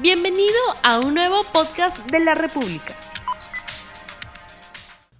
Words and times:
Bienvenido 0.00 0.58
a 0.82 0.98
un 0.98 1.14
nuevo 1.14 1.40
podcast 1.52 2.10
de 2.10 2.18
la 2.18 2.34
República. 2.34 2.94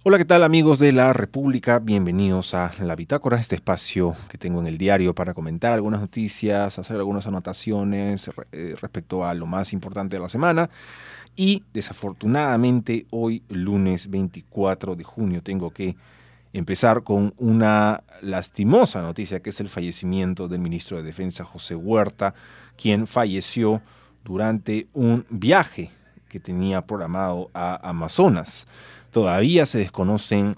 Hola, 0.03 0.17
¿qué 0.17 0.25
tal 0.25 0.43
amigos 0.43 0.79
de 0.79 0.91
la 0.91 1.13
República? 1.13 1.79
Bienvenidos 1.79 2.53
a 2.53 2.73
La 2.81 2.97
Bitácora, 2.97 3.37
este 3.37 3.55
espacio 3.55 4.17
que 4.27 4.37
tengo 4.37 4.59
en 4.59 4.67
el 4.67 4.77
diario 4.77 5.15
para 5.15 5.33
comentar 5.33 5.71
algunas 5.71 6.01
noticias, 6.01 6.77
hacer 6.77 6.97
algunas 6.97 7.25
anotaciones 7.25 8.29
eh, 8.51 8.75
respecto 8.81 9.23
a 9.23 9.33
lo 9.33 9.45
más 9.45 9.71
importante 9.71 10.17
de 10.17 10.21
la 10.21 10.29
semana. 10.29 10.69
Y 11.37 11.63
desafortunadamente 11.73 13.05
hoy, 13.11 13.43
lunes 13.47 14.09
24 14.09 14.97
de 14.97 15.03
junio, 15.05 15.41
tengo 15.41 15.71
que 15.71 15.95
empezar 16.51 17.03
con 17.03 17.33
una 17.37 18.03
lastimosa 18.21 19.01
noticia 19.01 19.39
que 19.39 19.51
es 19.51 19.59
el 19.61 19.69
fallecimiento 19.69 20.49
del 20.49 20.59
ministro 20.59 20.97
de 20.97 21.03
Defensa 21.03 21.45
José 21.45 21.75
Huerta, 21.75 22.33
quien 22.75 23.07
falleció 23.07 23.81
durante 24.25 24.87
un 24.93 25.25
viaje 25.29 25.91
que 26.27 26.39
tenía 26.39 26.81
programado 26.81 27.49
a 27.53 27.87
Amazonas. 27.87 28.67
Todavía 29.11 29.65
se 29.65 29.77
desconocen 29.77 30.57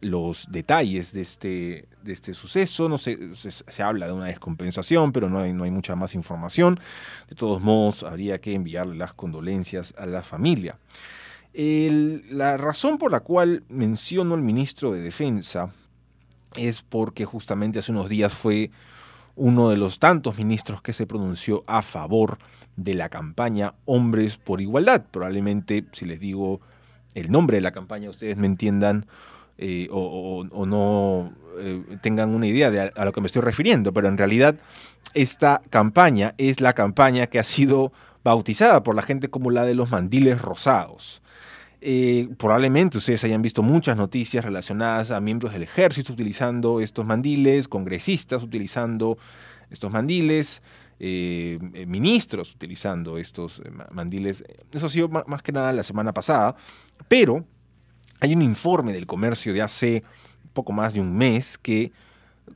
los 0.00 0.46
detalles 0.50 1.12
de 1.12 1.20
este, 1.20 1.88
de 2.02 2.12
este 2.14 2.32
suceso, 2.32 2.88
no 2.88 2.96
se, 2.96 3.34
se, 3.34 3.82
habla 3.82 4.06
de 4.06 4.14
una 4.14 4.26
descompensación, 4.26 5.12
pero 5.12 5.28
no 5.28 5.40
hay, 5.40 5.52
no 5.52 5.64
hay 5.64 5.70
mucha 5.70 5.94
más 5.96 6.14
información. 6.14 6.80
De 7.28 7.34
todos 7.34 7.60
modos, 7.60 8.02
habría 8.02 8.40
que 8.40 8.54
enviarle 8.54 8.96
las 8.96 9.12
condolencias 9.12 9.92
a 9.98 10.06
la 10.06 10.22
familia. 10.22 10.78
la 11.52 12.56
razón 12.56 12.96
por 12.96 13.10
la 13.10 13.20
cual 13.20 13.64
menciono 13.68 14.34
al 14.34 14.42
ministro 14.42 14.92
de 14.92 15.02
Defensa 15.02 15.70
es 16.56 16.80
porque 16.80 17.24
justamente 17.24 17.80
hace 17.80 17.92
unos 17.92 18.08
días 18.08 18.32
fue 18.32 18.70
uno 19.40 19.70
de 19.70 19.78
los 19.78 19.98
tantos 19.98 20.36
ministros 20.36 20.82
que 20.82 20.92
se 20.92 21.06
pronunció 21.06 21.64
a 21.66 21.80
favor 21.80 22.36
de 22.76 22.94
la 22.94 23.08
campaña 23.08 23.74
Hombres 23.86 24.36
por 24.36 24.60
Igualdad. 24.60 25.02
Probablemente, 25.10 25.86
si 25.92 26.04
les 26.04 26.20
digo 26.20 26.60
el 27.14 27.32
nombre 27.32 27.56
de 27.56 27.62
la 27.62 27.72
campaña, 27.72 28.10
ustedes 28.10 28.36
me 28.36 28.46
entiendan 28.46 29.06
eh, 29.56 29.88
o, 29.90 30.44
no 30.66 31.32
eh, 31.58 31.82
tengan 32.02 32.34
una 32.34 32.46
idea 32.46 32.70
de 32.70 32.92
a, 32.94 33.04
lo 33.04 33.12
que 33.12 33.22
me 33.22 33.28
estoy 33.28 33.40
refiriendo, 33.40 33.94
pero 33.94 34.08
en 34.08 34.18
realidad 34.18 34.56
esta 35.14 35.62
campaña 35.70 36.34
es 36.36 36.60
la 36.60 36.74
campaña 36.74 37.26
que 37.26 37.38
ha 37.38 37.44
sido 37.44 37.92
bautizada 38.22 38.82
por 38.82 38.94
la 38.94 39.02
gente 39.02 39.30
como 39.30 39.50
la 39.50 39.64
de 39.64 39.74
los 39.74 39.90
mandiles 39.90 40.42
rosados. 40.42 41.22
Eh, 41.80 42.28
probablemente 42.36 42.98
ustedes 42.98 43.24
hayan 43.24 43.42
visto 43.42 43.62
muchas 43.62 43.96
noticias 43.96 44.44
relacionadas 44.44 45.10
a 45.10 45.20
miembros 45.20 45.52
del 45.52 45.62
ejército 45.62 46.12
utilizando 46.12 46.80
estos 46.80 47.06
mandiles, 47.06 47.68
congresistas 47.68 48.42
utilizando 48.42 49.18
estos 49.70 49.90
mandiles, 49.90 50.62
ministros 51.86 52.54
utilizando 52.54 53.16
estos 53.16 53.62
mandiles. 53.90 54.44
Eso 54.70 54.86
ha 54.86 54.90
sido 54.90 55.08
más 55.08 55.42
que 55.42 55.52
nada 55.52 55.72
la 55.72 55.82
semana 55.82 56.12
pasada, 56.12 56.54
pero 57.08 57.46
hay 58.20 58.34
un 58.34 58.42
informe 58.42 58.92
del 58.92 59.06
comercio 59.06 59.54
de 59.54 59.62
hace 59.62 60.02
poco 60.52 60.72
más 60.72 60.92
de 60.92 61.00
un 61.00 61.16
mes 61.16 61.56
que 61.56 61.92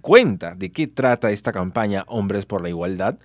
cuenta 0.00 0.54
de 0.54 0.70
qué 0.70 0.86
trata 0.86 1.30
esta 1.30 1.52
campaña 1.52 2.04
Hombres 2.08 2.44
por 2.44 2.62
la 2.62 2.68
Igualdad, 2.68 3.18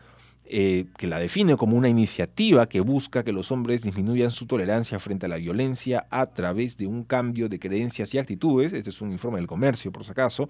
eh, 0.52 0.86
que 0.98 1.06
la 1.06 1.20
define 1.20 1.56
como 1.58 1.78
una 1.78 1.90
iniciativa 1.90 2.68
que 2.68 2.80
busca 2.80 3.24
que 3.24 3.32
los 3.32 3.52
hombres 3.52 3.84
disminuyan 3.84 4.32
su 4.32 4.48
tolerancia 4.48 5.00
frente 5.00 5.28
a 5.28 5.30
la 5.30 5.38
violencia 5.38 6.08
a 6.10 6.26
través 6.26 6.76
de 6.76 6.88
un 6.88 7.04
cambio 7.04 7.48
de 7.50 7.60
creencias 7.60 8.14
y 8.16 8.18
actitudes. 8.18 8.74
Este 8.74 8.90
es 8.90 9.00
un 9.00 9.12
informe 9.12 9.38
del 9.38 9.46
comercio, 9.46 9.92
por 9.92 10.04
si 10.04 10.12
acaso. 10.12 10.50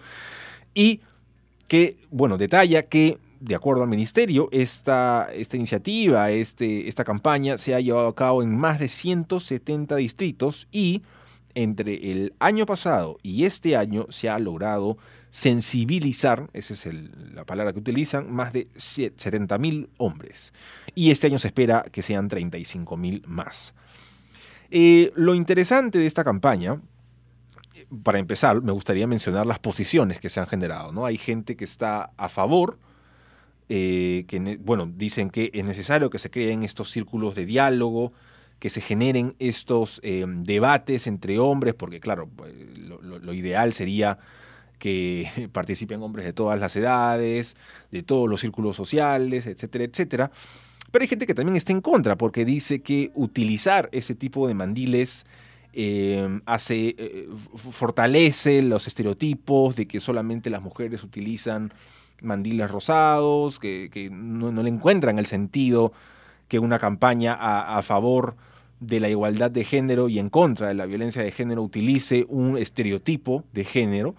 Y 0.74 1.02
que, 1.68 1.98
bueno, 2.12 2.38
detalla 2.38 2.84
que, 2.84 3.18
de 3.42 3.56
acuerdo 3.56 3.84
al 3.84 3.90
ministerio, 3.90 4.48
esta, 4.54 5.28
esta 5.34 5.58
iniciativa, 5.58 6.32
este, 6.32 6.88
esta 6.88 7.04
campaña 7.04 7.58
se 7.58 7.76
ha 7.76 7.82
llevado 7.82 8.08
a 8.08 8.16
cabo 8.16 8.42
en 8.42 8.56
más 8.56 8.80
de 8.80 8.88
170 8.88 9.98
distritos 9.98 10.70
y 10.72 11.02
entre 11.56 12.12
el 12.12 12.34
año 12.40 12.66
pasado 12.66 13.18
y 13.22 13.44
este 13.44 13.76
año 13.76 14.06
se 14.10 14.30
ha 14.30 14.40
logrado 14.40 14.98
sensibilizar, 15.30 16.50
esa 16.54 16.74
es 16.74 16.86
la 17.34 17.46
palabra 17.46 17.74
que 17.74 17.80
utilizan, 17.80 18.32
más 18.32 18.54
de 18.54 18.68
70.000 18.70 19.90
hombres. 19.98 20.54
Y 20.96 21.12
este 21.12 21.28
año 21.28 21.40
se 21.40 21.48
espera 21.48 21.86
que 21.92 22.02
sean 22.02 22.30
35.000 22.30 23.26
más. 23.26 23.74
Eh, 24.72 25.12
lo 25.16 25.36
interesante 25.36 26.00
de 26.00 26.06
esta 26.06 26.24
campaña, 26.24 26.82
para 28.04 28.20
empezar, 28.20 28.62
me 28.62 28.72
gustaría 28.72 29.08
mencionar 29.08 29.48
las 29.48 29.60
posiciones 29.60 30.20
que 30.20 30.30
se 30.30 30.40
han 30.40 30.48
generado. 30.48 30.92
¿no? 30.92 31.06
Hay 31.06 31.18
gente 31.18 31.56
que 31.56 31.64
está 31.64 32.12
a 32.18 32.30
favor, 32.30 32.78
eh, 33.70 34.26
que 34.28 34.58
bueno, 34.62 34.88
dicen 34.88 35.30
que 35.30 35.52
es 35.54 35.64
necesario 35.64 36.10
que 36.10 36.20
se 36.20 36.30
creen 36.30 36.64
estos 36.64 36.92
círculos 36.92 37.36
de 37.36 37.46
diálogo, 37.46 38.14
que 38.60 38.70
se 38.70 38.82
generen 38.82 39.36
estos 39.40 40.02
eh, 40.04 40.26
debates 40.28 41.08
entre 41.08 41.40
hombres, 41.40 41.74
porque 41.74 42.00
claro, 42.00 42.28
pues, 42.28 42.54
lo, 42.78 43.34
ideal 43.34 43.74
sería 43.74 44.20
que 44.80 45.50
participen 45.52 46.02
hombres 46.02 46.26
de 46.26 46.34
todas 46.34 46.60
las 46.60 46.76
edades, 46.76 47.56
de 47.92 48.02
todos 48.04 48.28
los 48.28 48.42
círculos 48.42 48.76
sociales, 48.76 49.46
etcétera, 49.46 49.84
etcétera. 49.84 50.32
Pero 50.92 51.04
hay 51.04 51.08
gente 51.08 51.28
que 51.28 51.36
también 51.36 51.56
está 51.56 51.72
en 51.72 51.82
contra, 51.82 52.18
porque 52.18 52.46
dice 52.46 52.82
que 52.82 53.12
utilizar 53.14 53.90
ese 53.92 54.16
tipo 54.16 54.48
de 54.48 54.56
mandiles 54.56 55.26
eh, 55.74 56.40
hace, 56.48 56.96
eh, 56.98 57.30
fortalece 57.56 58.64
los 58.64 58.88
estereotipos 58.88 59.76
de 59.76 59.88
que 59.88 60.00
solamente 60.00 60.50
las 60.50 60.64
mujeres 60.64 61.04
utilizan 61.04 61.72
mandiles 62.24 62.72
rosados, 62.72 63.60
que, 63.60 64.10
no, 64.12 64.52
le 64.52 64.70
encuentran 64.70 65.20
el 65.20 65.28
sentido 65.28 65.94
que 66.48 66.58
una 66.58 66.80
campaña 66.80 67.34
a 67.34 67.82
favor 67.84 68.36
de 68.80 69.00
la 69.00 69.10
igualdad 69.10 69.52
de 69.52 69.64
género 69.64 70.10
y 70.10 70.20
en 70.20 70.30
contra 70.30 70.70
de 70.70 70.74
la 70.74 70.86
violencia 70.86 71.22
de 71.22 71.32
género 71.32 71.64
utilice 71.64 72.26
un 72.30 72.58
estereotipo 72.58 73.44
de 73.54 73.66
género. 73.66 74.16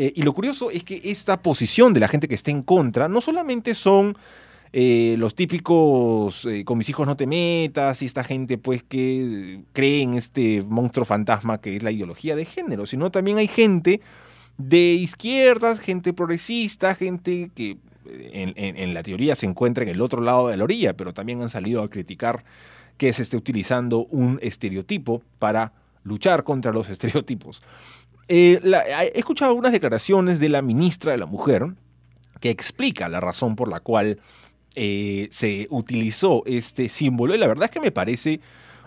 Eh, 0.00 0.12
y 0.14 0.22
lo 0.22 0.32
curioso 0.32 0.70
es 0.70 0.84
que 0.84 1.00
esta 1.02 1.42
posición 1.42 1.92
de 1.92 1.98
la 1.98 2.06
gente 2.06 2.28
que 2.28 2.36
está 2.36 2.52
en 2.52 2.62
contra 2.62 3.08
no 3.08 3.20
solamente 3.20 3.74
son 3.74 4.16
eh, 4.72 5.16
los 5.18 5.34
típicos 5.34 6.44
eh, 6.44 6.64
con 6.64 6.78
mis 6.78 6.88
hijos 6.88 7.04
no 7.04 7.16
te 7.16 7.26
metas 7.26 8.00
y 8.02 8.06
esta 8.06 8.22
gente 8.22 8.58
pues 8.58 8.84
que 8.84 9.62
cree 9.72 10.02
en 10.02 10.14
este 10.14 10.62
monstruo 10.62 11.04
fantasma 11.04 11.60
que 11.60 11.74
es 11.74 11.82
la 11.82 11.90
ideología 11.90 12.36
de 12.36 12.44
género, 12.44 12.86
sino 12.86 13.10
también 13.10 13.38
hay 13.38 13.48
gente 13.48 14.00
de 14.56 14.94
izquierdas, 14.94 15.80
gente 15.80 16.12
progresista, 16.12 16.94
gente 16.94 17.50
que 17.52 17.78
en, 18.06 18.52
en 18.56 18.94
la 18.94 19.02
teoría 19.02 19.34
se 19.34 19.46
encuentra 19.46 19.82
en 19.82 19.90
el 19.90 20.00
otro 20.00 20.22
lado 20.22 20.46
de 20.46 20.56
la 20.56 20.62
orilla, 20.62 20.96
pero 20.96 21.12
también 21.12 21.42
han 21.42 21.50
salido 21.50 21.82
a 21.82 21.90
criticar 21.90 22.44
que 22.98 23.12
se 23.12 23.22
esté 23.22 23.36
utilizando 23.36 24.06
un 24.06 24.38
estereotipo 24.42 25.24
para 25.40 25.72
luchar 26.04 26.44
contra 26.44 26.70
los 26.70 26.88
estereotipos. 26.90 27.62
Eh, 28.28 28.60
he 29.14 29.18
escuchado 29.18 29.50
algunas 29.50 29.72
declaraciones 29.72 30.38
de 30.38 30.50
la 30.50 30.62
ministra 30.62 31.12
de 31.12 31.18
la 31.18 31.26
Mujer 31.26 31.66
que 32.40 32.50
explica 32.50 33.08
la 33.08 33.20
razón 33.20 33.56
por 33.56 33.68
la 33.68 33.80
cual 33.80 34.20
eh, 34.74 35.28
se 35.30 35.66
utilizó 35.70 36.42
este 36.46 36.88
símbolo 36.88 37.34
y 37.34 37.38
la 37.38 37.46
verdad 37.46 37.64
es 37.64 37.70
que 37.70 37.80
me 37.80 37.90
parece 37.90 38.40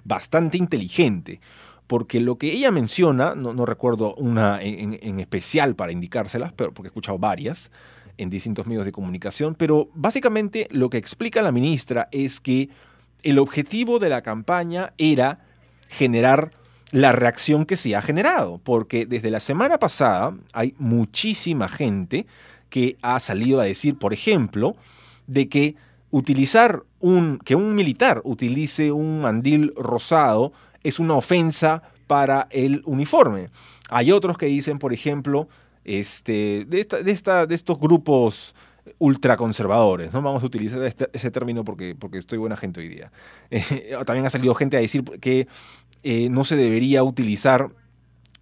bastante 0.04 0.58
inteligente 0.58 1.42
porque 1.88 2.22
lo 2.22 2.38
que 2.38 2.54
ella 2.54 2.72
menciona, 2.72 3.36
no, 3.36 3.66
recuerdo 3.66 4.16
una 4.16 4.62
en, 4.62 4.98
en, 5.02 5.20
especial 5.20 5.76
para 5.76 5.92
indicárselas, 5.92 6.54
pero 6.54 6.74
porque 6.74 6.88
he 6.88 6.92
escuchado 6.92 7.20
varias 7.20 7.70
en 8.18 8.30
distintos 8.30 8.66
medios 8.66 8.86
de 8.86 8.94
comunicación, 8.94 9.56
pero 9.56 9.90
básicamente 9.94 10.70
lo 10.72 10.90
que 10.90 10.98
explica 10.98 11.42
la 11.42 11.52
ministra 11.52 12.08
es 12.14 12.40
que 12.40 12.70
el 13.24 13.40
objetivo 13.40 14.00
de 14.00 14.08
la 14.08 14.22
campaña 14.22 14.94
era 14.98 15.40
generar 15.90 16.52
la 16.92 17.12
reacción 17.14 17.66
que 17.66 17.78
se 17.78 17.96
ha 17.96 18.02
generado, 18.02 18.60
porque 18.64 19.06
desde 19.06 19.32
la 19.32 19.40
semana 19.40 19.78
pasada 19.78 20.36
hay 20.54 20.76
muchísima 20.78 21.70
gente 21.70 22.28
que 22.70 22.98
ha 23.02 23.20
salido 23.20 23.60
a 23.60 23.66
decir, 23.66 23.98
por 23.98 24.14
ejemplo, 24.14 24.76
de 25.28 25.50
que 25.50 25.76
utilizar 26.10 26.84
un 27.00 27.40
que 27.40 27.56
un 27.56 27.76
militar 27.76 28.22
utilice 28.24 28.92
un 28.92 29.22
mandil 29.22 29.74
rosado 29.76 30.52
es 30.84 31.00
una 31.00 31.16
ofensa 31.16 31.84
para 32.08 32.48
el 32.52 32.82
uniforme. 32.86 33.50
Hay 33.90 34.12
otros 34.12 34.38
que 34.38 34.46
dicen, 34.48 34.80
por 34.80 34.94
ejemplo, 34.94 35.48
este, 35.86 36.66
de, 36.68 36.88
esta, 37.06 37.46
de 37.46 37.56
estos 37.56 37.80
grupos 37.80 38.54
ultraconservadores, 38.98 40.12
¿no? 40.14 40.22
Vamos 40.22 40.44
a 40.44 40.46
utilizar 40.46 40.82
este, 40.84 41.10
ese 41.14 41.32
término 41.32 41.64
porque, 41.64 41.96
porque 41.96 42.18
estoy 42.18 42.38
buena 42.38 42.58
gente 42.58 42.80
hoy 42.80 42.90
día. 42.90 43.12
Eh, 43.52 43.96
también 44.06 44.26
ha 44.26 44.30
salido 44.30 44.56
gente 44.56 44.78
a 44.78 44.80
decir 44.80 45.04
que 45.04 45.48
eh, 46.04 46.30
no 46.30 46.44
se 46.44 46.56
debería 46.56 47.04
utilizar 47.04 47.70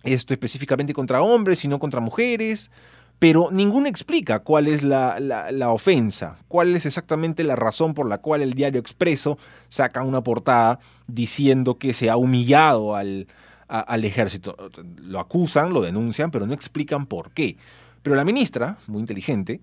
esto 0.03 0.33
específicamente 0.33 0.93
contra 0.93 1.21
hombres, 1.21 1.59
sino 1.59 1.79
contra 1.79 1.99
mujeres, 1.99 2.71
pero 3.19 3.49
ninguno 3.51 3.87
explica 3.87 4.39
cuál 4.39 4.67
es 4.67 4.81
la, 4.81 5.19
la, 5.19 5.69
ofensa, 5.71 6.37
cuál 6.47 6.73
es 6.73 6.85
exactamente 6.85 7.43
la 7.43 7.57
razón 7.57 7.93
por 7.93 8.07
la 8.07 8.19
cual 8.19 8.41
el 8.41 8.53
diario 8.53 8.79
Expreso 8.79 9.37
saca 9.67 10.03
una 10.03 10.23
portada 10.23 10.79
diciendo 11.07 11.77
que 11.77 11.93
se 11.93 12.09
ha 12.09 12.15
humillado 12.15 12.95
al, 12.95 13.27
al 13.67 14.05
ejército. 14.05 14.55
Lo 15.01 15.19
acusan, 15.19 15.73
lo 15.73 15.81
denuncian, 15.81 16.31
pero 16.31 16.47
no 16.47 16.53
explican 16.53 17.05
por 17.05 17.31
qué. 17.31 17.57
Pero 18.03 18.15
la 18.15 18.23
ministra, 18.23 18.77
muy 18.87 19.01
inteligente, 19.01 19.59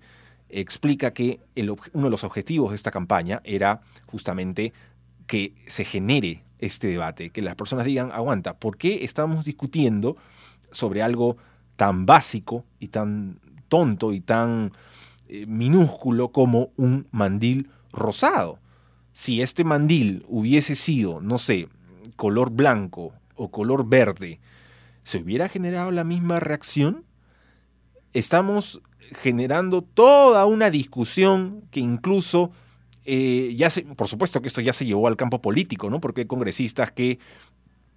explica 0.49 1.11
que 1.11 1.39
uno 1.93 2.05
de 2.05 2.09
los 2.11 2.23
objetivos 2.23 2.69
de 2.69 2.75
esta 2.75 2.91
campaña 2.91 3.41
era 3.43 3.81
justamente 4.05 4.71
que 5.27 5.53
se 5.67 5.85
genere 5.85 6.43
este 6.59 6.87
debate, 6.87 7.29
que 7.29 7.41
las 7.41 7.55
personas 7.55 7.85
digan, 7.85 8.11
aguanta, 8.11 8.57
¿por 8.57 8.77
qué 8.77 9.03
estamos 9.05 9.45
discutiendo 9.45 10.17
sobre 10.71 11.03
algo 11.03 11.37
tan 11.75 12.05
básico 12.05 12.65
y 12.79 12.87
tan 12.87 13.39
tonto 13.67 14.13
y 14.13 14.21
tan 14.21 14.71
eh, 15.27 15.45
minúsculo 15.45 16.29
como 16.29 16.71
un 16.77 17.07
mandil 17.11 17.69
rosado? 17.91 18.59
Si 19.13 19.41
este 19.41 19.63
mandil 19.63 20.25
hubiese 20.27 20.75
sido, 20.75 21.21
no 21.21 21.37
sé, 21.37 21.69
color 22.15 22.49
blanco 22.51 23.13
o 23.35 23.51
color 23.51 23.87
verde, 23.87 24.39
¿se 25.03 25.19
hubiera 25.19 25.49
generado 25.49 25.91
la 25.91 26.03
misma 26.03 26.39
reacción? 26.39 27.03
Estamos 28.13 28.81
generando 29.21 29.81
toda 29.81 30.45
una 30.45 30.69
discusión 30.69 31.63
que 31.71 31.79
incluso 31.79 32.51
eh, 33.09 33.55
ya 33.55 33.69
por 33.95 34.09
supuesto 34.09 34.41
que 34.41 34.49
esto 34.49 34.59
ya 34.59 34.73
se 34.73 34.85
llevó 34.85 35.07
al 35.07 35.15
campo 35.15 35.41
político, 35.41 35.89
¿no? 35.89 36.01
Porque 36.01 36.21
hay 36.21 36.27
congresistas 36.27 36.91
que 36.91 37.19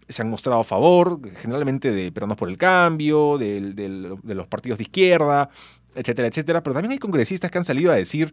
se 0.09 0.23
han 0.23 0.31
mostrado 0.31 0.61
a 0.61 0.65
favor, 0.65 1.21
generalmente 1.39 1.91
de 1.91 2.13
Peronos 2.13 2.37
por 2.37 2.49
el 2.49 2.57
Cambio, 2.57 3.37
de, 3.37 4.17
los 4.23 4.47
partidos 4.47 4.79
de 4.79 4.85
izquierda, 4.85 5.51
etcétera, 5.97 6.29
etcétera, 6.29 6.63
pero 6.63 6.75
también 6.75 6.93
hay 6.93 6.99
congresistas 6.99 7.51
que 7.51 7.59
han 7.59 7.65
salido 7.65 7.91
a 7.91 7.97
decir 7.97 8.33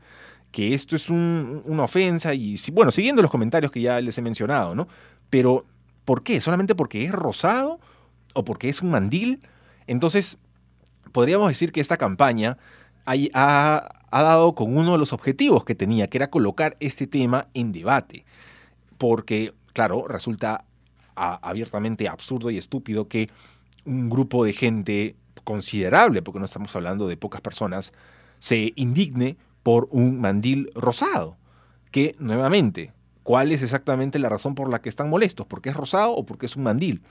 que 0.51 0.75
esto 0.75 0.95
es 0.95 1.09
una 1.09 1.83
ofensa 1.83 2.35
y, 2.35 2.57
bueno, 2.71 2.91
siguiendo 2.91 3.23
los 3.23 3.31
comentarios 3.31 3.71
que 3.71 3.81
ya 3.81 3.99
les 3.99 4.15
he 4.19 4.21
mencionado, 4.21 4.75
¿no? 4.75 4.87
Pero, 5.31 5.65
¿por 6.05 6.21
qué? 6.21 6.41
¿Solamente 6.41 6.75
porque 6.75 7.05
es 7.05 7.11
rosado 7.11 7.79
o 8.35 8.45
porque 8.45 8.69
es 8.69 8.83
un 8.83 8.91
mandil? 8.91 9.39
Entonces, 9.87 10.37
podríamos 11.11 11.49
decir 11.49 11.71
que 11.71 11.81
esta 11.81 11.97
campaña 11.97 12.59
ha, 13.05 13.96
ha 14.11 14.23
dado 14.23 14.55
con 14.55 14.75
uno 14.77 14.93
de 14.93 14.97
los 14.97 15.13
objetivos 15.13 15.63
que 15.63 15.75
tenía, 15.75 16.07
que 16.07 16.17
era 16.17 16.29
colocar 16.29 16.77
este 16.79 17.07
tema 17.07 17.47
en 17.53 17.71
debate. 17.71 18.25
Porque, 18.97 19.53
claro, 19.73 20.07
resulta 20.07 20.65
abiertamente 21.15 22.07
absurdo 22.07 22.51
y 22.51 22.57
estúpido 22.57 23.07
que 23.07 23.29
un 23.85 24.09
grupo 24.09 24.43
de 24.45 24.53
gente 24.53 25.15
considerable, 25.43 26.21
porque 26.21 26.39
no 26.39 26.45
estamos 26.45 26.75
hablando 26.75 27.07
de 27.07 27.17
pocas 27.17 27.41
personas, 27.41 27.93
se 28.39 28.73
indigne 28.75 29.37
por 29.63 29.87
un 29.91 30.19
mandil 30.19 30.69
rosado. 30.75 31.37
Que, 31.91 32.15
nuevamente, 32.19 32.93
¿cuál 33.23 33.51
es 33.51 33.61
exactamente 33.61 34.19
la 34.19 34.29
razón 34.29 34.55
por 34.55 34.69
la 34.69 34.81
que 34.81 34.89
están 34.89 35.09
molestos? 35.09 35.45
¿Porque 35.47 35.69
es 35.69 35.75
rosado 35.75 36.11
o 36.11 36.25
porque 36.25 36.45
es 36.45 36.55
un 36.55 36.63
mandil? 36.63 37.01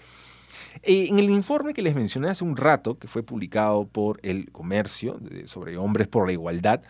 Eh, 0.82 1.08
en 1.08 1.18
el 1.18 1.30
informe 1.30 1.74
que 1.74 1.82
les 1.82 1.94
mencioné 1.94 2.28
hace 2.28 2.44
un 2.44 2.56
rato, 2.56 2.98
que 2.98 3.08
fue 3.08 3.22
publicado 3.22 3.86
por 3.86 4.20
el 4.22 4.50
Comercio 4.52 5.18
sobre 5.46 5.76
hombres 5.76 6.08
por 6.08 6.26
la 6.26 6.32
igualdad, 6.32 6.82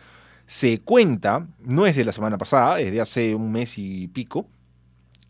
se 0.45 0.79
cuenta, 0.79 1.47
no 1.59 1.85
es 1.85 1.95
de 1.95 2.05
la 2.05 2.13
semana 2.13 2.37
pasada, 2.37 2.79
es 2.79 2.91
de 2.91 3.01
hace 3.01 3.35
un 3.35 3.51
mes 3.51 3.77
y 3.77 4.07
pico, 4.07 4.47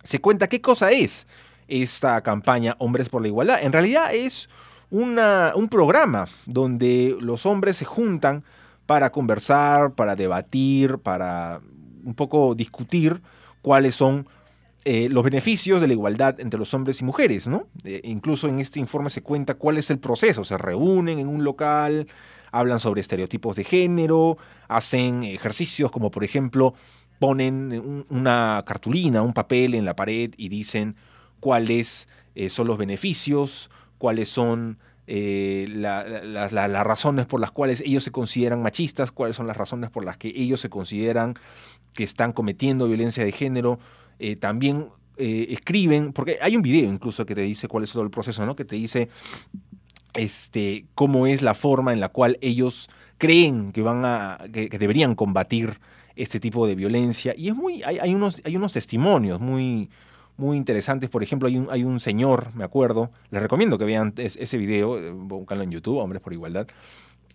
se 0.03 0.19
cuenta 0.19 0.47
qué 0.47 0.61
cosa 0.61 0.91
es 0.91 1.27
esta 1.67 2.21
campaña 2.21 2.75
Hombres 2.79 3.09
por 3.09 3.21
la 3.21 3.27
Igualdad. 3.27 3.59
En 3.61 3.73
realidad 3.73 4.13
es 4.13 4.47
un 4.89 5.67
programa 5.69 6.27
donde 6.45 7.17
los 7.19 7.45
hombres 7.45 7.77
se 7.77 7.85
juntan 7.85 8.43
para 8.85 9.11
conversar, 9.11 9.93
para 9.93 10.15
debatir, 10.15 10.97
para 10.99 11.59
un 12.05 12.13
poco 12.13 12.55
discutir 12.55 13.21
cuáles 13.61 13.95
son 13.95 14.27
eh, 14.89 15.09
los 15.09 15.21
beneficios 15.21 15.81
de 15.81 15.87
la 15.87 15.91
igualdad 15.91 16.39
entre 16.39 16.57
los 16.57 16.73
hombres 16.73 17.01
y 17.01 17.03
mujeres, 17.03 17.45
¿no? 17.45 17.67
Eh, 17.83 17.99
incluso 18.05 18.47
en 18.47 18.59
este 18.59 18.79
informe 18.79 19.09
se 19.09 19.21
cuenta 19.21 19.55
cuál 19.55 19.77
es 19.77 19.89
el 19.89 19.99
proceso. 19.99 20.45
Se 20.45 20.57
reúnen 20.57 21.19
en 21.19 21.27
un 21.27 21.43
local, 21.43 22.07
hablan 22.53 22.79
sobre 22.79 23.01
estereotipos 23.01 23.57
de 23.57 23.65
género, 23.65 24.37
hacen 24.69 25.25
ejercicios 25.25 25.91
como 25.91 26.09
por 26.09 26.23
ejemplo 26.23 26.73
ponen 27.19 28.05
una 28.09 28.63
cartulina, 28.65 29.21
un 29.23 29.33
papel 29.33 29.75
en 29.75 29.83
la 29.83 29.93
pared 29.93 30.31
y 30.37 30.47
dicen 30.47 30.95
cuáles 31.41 32.07
eh, 32.35 32.47
son 32.49 32.67
los 32.67 32.77
beneficios, 32.77 33.69
cuáles 33.97 34.29
son 34.29 34.79
las 35.05 36.53
razones 36.87 37.25
por 37.25 37.41
las 37.41 37.51
cuales 37.51 37.81
ellos 37.81 38.05
se 38.05 38.11
consideran 38.11 38.61
machistas, 38.61 39.11
cuáles 39.11 39.35
son 39.35 39.47
las 39.47 39.57
razones 39.57 39.89
por 39.89 40.05
las 40.05 40.15
que 40.15 40.29
ellos 40.29 40.61
se 40.61 40.69
consideran 40.69 41.33
que 41.93 42.05
están 42.05 42.31
cometiendo 42.31 42.87
violencia 42.87 43.25
de 43.25 43.33
género, 43.33 43.79
eh, 44.19 44.35
también 44.35 44.89
eh, 45.17 45.47
escriben, 45.49 46.13
porque 46.13 46.37
hay 46.41 46.55
un 46.55 46.61
video 46.61 46.91
incluso 46.91 47.25
que 47.25 47.35
te 47.35 47.41
dice 47.41 47.67
cuál 47.67 47.83
es 47.83 47.91
todo 47.91 48.03
el 48.03 48.09
proceso, 48.09 48.45
¿no? 48.45 48.55
Que 48.55 48.65
te 48.65 48.75
dice 48.75 49.09
este, 50.13 50.85
cómo 50.95 51.27
es 51.27 51.41
la 51.41 51.53
forma 51.53 51.93
en 51.93 51.99
la 51.99 52.09
cual 52.09 52.37
ellos 52.41 52.89
creen 53.17 53.71
que 53.71 53.81
van 53.81 54.03
a, 54.05 54.37
que, 54.51 54.69
deberían 54.69 55.15
combatir 55.15 55.79
este 56.15 56.39
tipo 56.39 56.67
de 56.67 56.75
violencia. 56.75 57.33
Y 57.37 57.49
es 57.49 57.55
muy, 57.55 57.83
hay, 57.83 58.13
unos, 58.13 58.41
hay 58.43 58.55
unos 58.55 58.73
testimonios 58.73 59.39
muy, 59.39 59.89
muy 60.35 60.57
interesantes. 60.57 61.09
Por 61.09 61.23
ejemplo, 61.23 61.47
hay 61.47 61.57
un, 61.57 61.67
hay 61.69 61.83
un 61.83 61.99
señor, 61.99 62.51
me 62.55 62.63
acuerdo, 62.63 63.11
les 63.29 63.41
recomiendo 63.41 63.77
que 63.77 63.85
vean 63.85 64.13
ese 64.17 64.57
video, 64.57 64.99
eh, 64.99 65.11
búscalo 65.11 65.63
en 65.63 65.71
YouTube, 65.71 65.97
Hombres 65.97 66.21
por 66.21 66.33
Igualdad, 66.33 66.67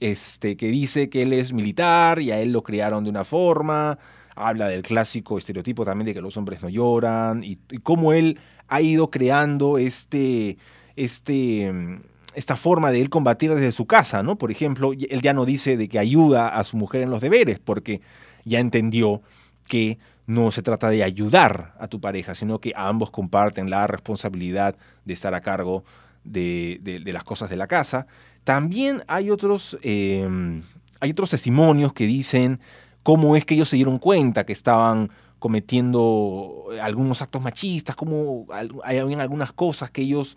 este, 0.00 0.56
que 0.56 0.66
dice 0.68 1.08
que 1.08 1.22
él 1.22 1.32
es 1.32 1.52
militar 1.52 2.20
y 2.20 2.32
a 2.32 2.40
él 2.40 2.52
lo 2.52 2.62
criaron 2.62 3.04
de 3.04 3.10
una 3.10 3.24
forma, 3.24 3.98
habla 4.34 4.68
del 4.68 4.82
clásico 4.82 5.38
estereotipo 5.38 5.84
también 5.84 6.06
de 6.06 6.14
que 6.14 6.20
los 6.20 6.36
hombres 6.36 6.62
no 6.62 6.68
lloran 6.68 7.44
y, 7.44 7.56
cómo 7.82 8.12
él 8.12 8.38
ha 8.68 8.80
ido 8.80 9.10
creando 9.10 9.78
este, 9.78 10.56
este, 10.96 11.72
mm, 11.72 12.00
esta 12.34 12.56
forma 12.56 12.90
de 12.90 13.00
él 13.00 13.10
combatir 13.10 13.54
desde 13.54 13.72
su 13.72 13.86
casa, 13.86 14.22
¿no? 14.22 14.36
Por 14.36 14.50
ejemplo, 14.50 14.92
él 14.92 15.20
ya 15.22 15.34
no 15.34 15.44
dice 15.44 15.76
de 15.76 15.88
que 15.88 15.98
ayuda 15.98 16.48
a 16.48 16.64
su 16.64 16.76
mujer 16.76 17.02
en 17.02 17.10
los 17.10 17.20
deberes, 17.20 17.58
porque 17.58 18.00
ya 18.44 18.60
entendió 18.60 19.22
que 19.68 19.98
no 20.26 20.50
se 20.50 20.62
trata 20.62 20.88
de 20.90 21.02
ayudar 21.02 21.74
a 21.78 21.88
tu 21.88 22.00
pareja, 22.00 22.34
sino 22.34 22.60
que 22.60 22.72
ambos 22.76 23.10
comparten 23.10 23.70
la 23.70 23.86
responsabilidad 23.86 24.76
de 25.04 25.12
estar 25.12 25.34
a 25.34 25.40
cargo 25.40 25.84
de, 26.24 27.02
las 27.04 27.24
cosas 27.24 27.50
de 27.50 27.56
la 27.56 27.66
casa. 27.66 28.06
También 28.44 29.02
hay 29.08 29.30
otros, 29.30 29.78
em, 29.82 30.62
hay 31.00 31.10
otros 31.10 31.30
testimonios 31.30 31.92
que 31.92 32.06
dicen 32.06 32.60
cómo 33.02 33.36
es 33.36 33.44
que 33.44 33.54
ellos 33.54 33.68
se 33.68 33.76
dieron 33.76 33.98
cuenta 33.98 34.44
que 34.44 34.52
estaban 34.52 35.10
cometiendo 35.38 36.66
algunos 36.80 37.20
actos 37.20 37.42
machistas, 37.42 37.96
cómo 37.96 38.46
hay 38.84 38.98
algunas 38.98 39.52
cosas 39.52 39.90
que 39.90 40.02
ellos, 40.02 40.36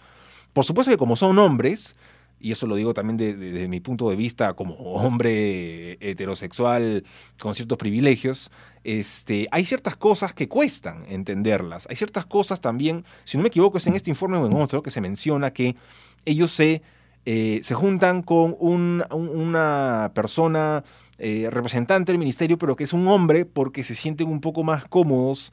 por 0.51 0.65
supuesto 0.65 0.91
que 0.91 0.97
como 0.97 1.15
son 1.15 1.37
hombres, 1.37 1.95
y 2.39 2.51
eso 2.51 2.67
lo 2.67 2.75
digo 2.75 2.93
también 2.93 3.17
desde 3.17 3.67
mi 3.67 3.79
punto 3.79 4.09
de 4.09 4.15
vista 4.15 4.53
como 4.53 4.75
hombre 4.75 5.97
heterosexual 6.01 7.03
con 7.39 7.55
ciertos 7.55 7.77
privilegios, 7.77 8.51
este, 8.83 9.47
hay 9.51 9.65
ciertas 9.65 9.95
cosas 9.95 10.33
que 10.33 10.47
cuestan 10.47 11.05
entenderlas. 11.09 11.87
Hay 11.89 11.95
ciertas 11.95 12.25
cosas 12.25 12.61
también, 12.61 13.03
si 13.23 13.37
no 13.37 13.43
me 13.43 13.47
equivoco, 13.49 13.79
es 13.79 13.87
en 13.87 13.95
este 13.95 14.11
informe 14.11 14.37
o 14.37 14.45
en 14.45 14.53
otro 14.53 14.83
que 14.83 14.91
se 14.91 15.01
menciona 15.01 15.51
que 15.51 15.75
ellos 16.23 16.51
se, 16.51 16.83
eh, 17.25 17.61
se 17.63 17.73
juntan 17.73 18.21
con 18.21 18.55
una 18.59 20.11
persona 20.13 20.83
eh, 21.17 21.47
representante 21.49 22.11
del 22.11 22.19
ministerio, 22.19 22.57
pero 22.57 22.75
que 22.75 22.83
es 22.83 22.93
un 22.93 23.07
hombre 23.07 23.45
porque 23.45 23.83
se 23.83 23.95
sienten 23.95 24.27
un 24.27 24.41
poco 24.41 24.63
más 24.63 24.85
cómodos 24.85 25.51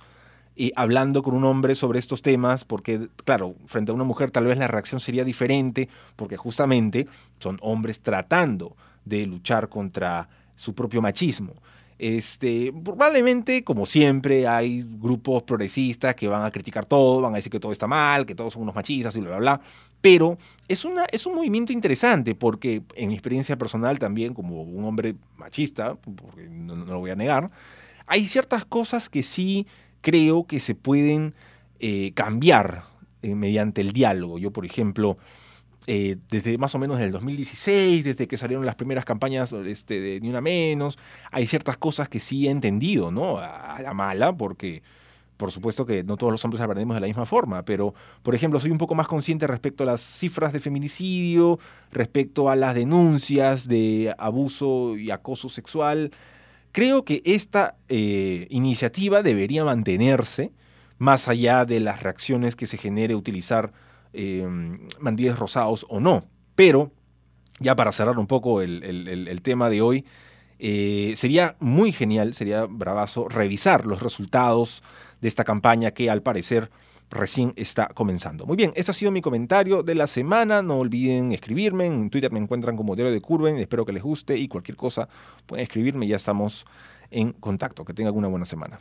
eh, 0.55 0.71
hablando 0.77 1.23
con 1.23 1.35
un 1.35 1.45
hombre 1.45 1.75
sobre 1.75 1.99
estos 1.99 2.21
temas, 2.21 2.65
porque, 2.65 3.09
claro, 3.25 3.55
frente 3.67 3.91
a 3.91 3.95
una 3.95 4.05
mujer 4.05 4.31
tal 4.31 4.45
vez 4.45 4.59
la 4.59 4.69
reacción 4.69 5.01
sería 5.01 5.25
diferente, 5.25 5.89
porque 6.15 6.37
justamente 6.37 7.07
son 7.39 7.59
hombres 7.63 8.01
tratando 8.01 8.77
de 9.05 9.27
luchar 9.27 9.69
contra 9.69 10.29
su 10.57 10.75
propio 10.75 11.01
machismo. 11.01 11.55
Este, 12.03 12.73
probablemente, 12.83 13.63
como 13.63 13.87
siempre, 13.87 14.49
hay 14.49 14.85
grupos 14.85 15.45
progresistas 15.45 16.17
que 16.17 16.27
van 16.27 16.45
a 16.45 16.51
criticar 16.51 16.85
todo, 16.85 17.21
van 17.23 17.33
a 17.33 17.37
decir 17.37 17.53
que 17.53 17.61
todo 17.61 17.71
está 17.71 17.87
mal, 17.87 18.27
que 18.27 18.35
todos 18.35 18.55
son 18.55 18.63
unos 18.63 18.75
machistas 18.75 19.15
y 19.15 19.21
bla, 19.21 19.39
bla, 19.39 19.39
bla. 19.39 19.61
Pero 20.01 20.37
es, 20.67 20.85
una, 20.85 21.05
es 21.05 21.27
un 21.27 21.37
movimiento 21.37 21.73
interesante 21.73 22.35
porque 22.35 22.83
en 22.97 23.07
mi 23.07 23.15
experiencia 23.15 23.57
personal 23.57 24.01
también, 24.01 24.35
como 24.35 24.63
un 24.63 24.85
hombre 24.85 25.15
machista, 25.37 25.95
porque 25.95 26.49
no, 26.51 26.75
lo 26.75 26.99
voy 26.99 27.13
a 27.13 27.15
negar, 27.15 27.53
hay 28.09 28.27
ciertas 28.27 28.65
cosas 28.65 29.09
que 29.09 29.23
sí 29.23 29.69
creo 30.01 30.49
que 30.49 30.59
se 30.59 30.75
pueden 30.75 31.35
eh, 31.79 32.11
cambiar 32.15 32.83
eh, 33.23 33.37
mediante 33.37 33.81
el 33.81 33.93
diálogo. 33.93 34.41
Yo, 34.41 34.51
por 34.51 34.67
ejemplo, 34.67 35.19
eh, 35.87 36.17
desde 36.31 36.59
más 36.59 36.75
o 36.75 36.79
menos 36.79 37.01
el 37.01 37.11
2016, 37.11 38.05
desde 38.05 38.29
que 38.29 38.39
salieron 38.39 38.65
las 38.65 38.77
primeras 38.77 39.05
campañas 39.05 39.53
este, 39.53 40.01
de 40.01 40.21
Ni 40.21 40.29
Una 40.29 40.41
Menos, 40.41 40.97
hay 41.31 41.47
ciertas 41.47 41.77
cosas 41.77 42.09
que 42.09 42.21
sí 42.21 42.47
he 42.47 42.51
entendido, 42.51 43.11
¿no? 43.11 43.39
A, 43.39 43.81
la 43.83 43.95
mala, 43.95 44.37
porque 44.37 44.83
por 45.37 45.51
supuesto 45.51 45.85
que 45.85 46.05
no 46.05 46.17
todos 46.17 46.31
los 46.31 46.45
hombres 46.45 46.61
aprendemos 46.61 46.95
de 46.95 47.01
la 47.01 47.07
misma 47.09 47.27
forma, 47.27 47.65
pero 47.65 47.95
por 48.23 48.35
ejemplo 48.35 48.61
soy 48.61 48.71
un 48.71 48.79
poco 48.79 48.95
más 48.95 49.09
consciente 49.09 49.47
respecto 49.49 49.83
a 49.83 49.87
las 49.87 50.01
cifras 50.01 50.53
de 50.53 50.61
feminicidio, 50.61 51.59
respecto 51.91 52.49
a 52.49 52.55
las 52.55 52.77
denuncias 52.77 53.67
de 53.67 54.15
abuso 54.19 54.97
y 54.97 55.11
acoso 55.11 55.49
sexual. 55.49 56.13
Creo 56.71 57.05
que 57.05 57.23
esta 57.25 57.77
eh, 57.89 58.47
iniciativa 58.51 59.23
debería 59.23 59.65
mantenerse 59.65 60.53
más 60.99 61.27
allá 61.27 61.65
de 61.65 61.81
las 61.81 62.05
reacciones 62.05 62.55
que 62.55 62.67
se 62.67 62.79
genere 62.79 63.17
utilizar 63.17 63.73
eh, 64.13 64.47
mandíes 64.99 65.39
rosados 65.39 65.87
o 65.89 66.01
no. 66.01 66.25
Pero, 66.55 66.93
ya 67.61 67.77
para 67.77 67.93
cerrar 67.93 68.19
un 68.19 68.27
poco 68.27 68.61
el, 68.63 69.41
tema 69.43 69.71
de 69.71 69.83
hoy, 69.83 70.05
eh, 70.59 71.13
sería 71.17 71.57
muy 71.61 71.93
genial, 71.93 72.35
sería 72.35 72.67
bravazo 72.67 73.29
revisar 73.29 73.87
los 73.87 74.03
resultados 74.03 74.83
de 75.21 75.29
esta 75.29 75.45
campaña 75.45 75.93
que 75.93 76.11
al 76.11 76.23
parecer 76.23 76.71
recién 77.13 77.53
está 77.57 77.89
comenzando. 77.89 78.47
Muy 78.47 78.57
bien, 78.57 78.73
este 78.75 78.91
ha 78.91 78.95
sido 78.95 79.11
mi 79.13 79.21
comentario 79.21 79.83
de 79.83 79.95
la 79.95 80.07
semana. 80.07 80.63
No 80.63 80.79
olviden 80.79 81.33
escribirme. 81.33 81.87
En 81.87 82.11
Twitter 82.11 82.33
me 82.33 82.41
encuentran 82.41 82.77
como 82.77 82.97
Diario 82.97 83.13
de 83.13 83.21
Curven. 83.21 83.59
Espero 83.59 83.85
que 83.85 83.93
les 83.93 84.03
guste 84.03 84.37
y 84.37 84.49
cualquier 84.49 84.77
cosa 84.77 85.09
pueden 85.47 85.63
escribirme. 85.63 86.07
Ya 86.07 86.17
estamos 86.17 86.65
en 87.11 87.33
contacto. 87.33 87.85
Que 87.85 87.95
tengan 87.95 88.17
una 88.17 88.29
buena 88.29 88.47
semana. 88.47 88.81